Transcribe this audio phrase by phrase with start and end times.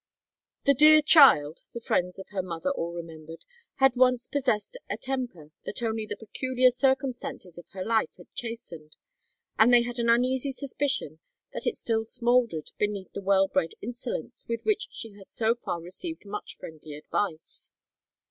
[0.65, 5.51] "The dear child," the friends of her mother all remembered, had once possessed a temper
[5.65, 8.97] that only the peculiar circumstances of her life had chastened,
[9.59, 11.19] and they had an uneasy suspicion
[11.53, 15.79] that it still smouldered beneath the well bred insolence with which she had so far
[15.79, 17.71] received much friendly advice.